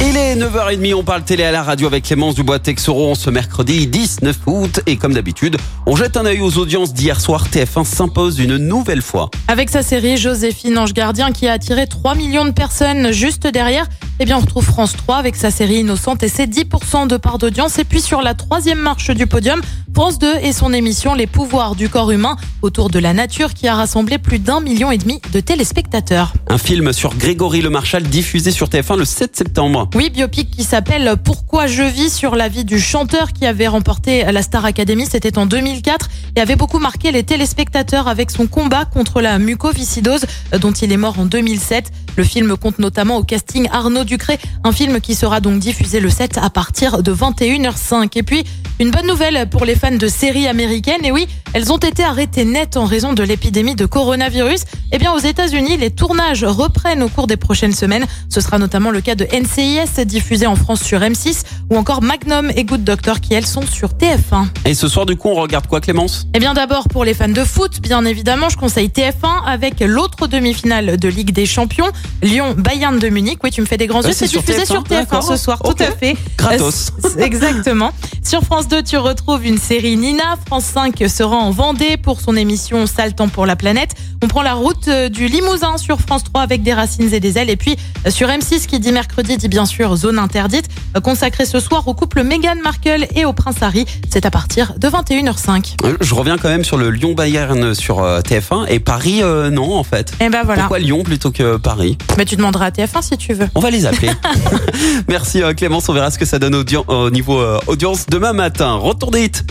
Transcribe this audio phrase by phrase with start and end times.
[0.00, 4.36] Il est 9h30, on parle télé à la radio avec Clémence Dubois-Texoro ce mercredi 19
[4.46, 4.80] août.
[4.86, 5.56] Et comme d'habitude,
[5.86, 7.48] on jette un œil aux audiences d'hier soir.
[7.48, 9.28] TF1 s'impose une nouvelle fois.
[9.48, 13.88] Avec sa série Joséphine Ange Gardien qui a attiré 3 millions de personnes juste derrière,
[14.20, 17.38] eh bien on retrouve France 3 avec sa série Innocente et ses 10% de part
[17.38, 17.80] d'audience.
[17.80, 19.60] Et puis sur la troisième marche du podium,
[19.98, 23.66] France 2 et son émission Les pouvoirs du corps humain autour de la nature qui
[23.66, 26.34] a rassemblé plus d'un million et demi de téléspectateurs.
[26.46, 29.87] Un film sur Grégory Le Marchal diffusé sur TF1 le 7 septembre.
[29.94, 34.22] Oui, biopic qui s'appelle Pourquoi je vis sur la vie du chanteur qui avait remporté
[34.30, 38.84] la Star Academy, c'était en 2004 et avait beaucoup marqué les téléspectateurs avec son combat
[38.84, 40.26] contre la mucoviscidose
[40.60, 41.90] dont il est mort en 2007.
[42.16, 46.10] Le film compte notamment au casting Arnaud Ducré, un film qui sera donc diffusé le
[46.10, 48.10] 7 à partir de 21h05.
[48.16, 48.44] Et puis,
[48.80, 51.04] une bonne nouvelle pour les fans de séries américaines.
[51.04, 54.64] Et oui, elles ont été arrêtées net en raison de l'épidémie de coronavirus.
[54.92, 58.04] Eh bien, aux États-Unis, les tournages reprennent au cours des prochaines semaines.
[58.28, 62.50] Ce sera notamment le cas de NCIS diffusé en France sur M6 ou encore Magnum
[62.56, 64.46] et Good Doctor qui elles sont sur TF1.
[64.64, 66.26] Et ce soir, du coup, on regarde quoi, Clémence?
[66.34, 70.26] Eh bien, d'abord, pour les fans de foot, bien évidemment, je conseille TF1 avec l'autre
[70.26, 71.90] demi-finale de Ligue des Champions,
[72.22, 73.38] Lyon-Bayern de Munich.
[73.44, 74.12] Oui, tu me fais des grands Ah, yeux.
[74.14, 75.22] c'est C'est sur diffusé TF1, sur TF1 d'accord.
[75.22, 76.16] ce soir, tout à fait.
[76.36, 76.92] Gratos.
[77.18, 77.92] Exactement.
[78.28, 80.36] Sur France 2, tu retrouves une série Nina.
[80.46, 83.94] France 5 sera en Vendée pour son émission Sale temps pour la planète.
[84.22, 87.38] On prend la route euh, du Limousin sur France 3 avec des racines et des
[87.38, 87.48] ailes.
[87.48, 91.46] Et puis euh, sur M6 qui dit mercredi dit bien sûr zone interdite, euh, consacré
[91.46, 93.86] ce soir au couple Meghan Markle et au prince Harry.
[94.10, 95.76] C'est à partir de 21h05.
[95.84, 99.74] Euh, Je reviens quand même sur le Lyon-Bayern sur euh, TF1 et Paris, euh, non,
[99.74, 100.12] en fait.
[100.20, 100.62] Et ben voilà.
[100.62, 101.96] Pourquoi Lyon plutôt que Paris?
[102.18, 103.48] Mais tu demanderas à TF1 si tu veux.
[103.54, 104.10] On va les appeler.
[105.08, 108.72] Merci Clémence, on verra ce que ça donne au niveau euh, audience demain matin.
[108.72, 109.42] Retour des hits.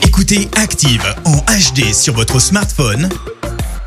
[0.00, 3.08] Écoutez Active en HD sur votre smartphone,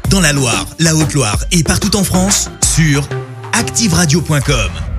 [0.10, 3.08] dans la Loire, la Haute-Loire et partout en France, sur
[3.54, 4.93] activeradio.com.